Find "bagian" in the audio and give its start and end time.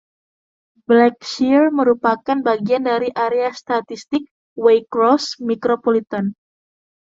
2.47-2.83